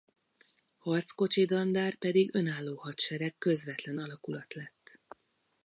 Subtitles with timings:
[0.77, 4.99] Harckocsi Dandár pedig önálló hadsereg közvetlen alakulat lett.